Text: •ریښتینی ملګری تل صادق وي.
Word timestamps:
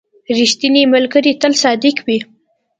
•ریښتینی 0.37 0.83
ملګری 0.93 1.31
تل 1.41 1.53
صادق 1.63 1.95
وي. 2.05 2.19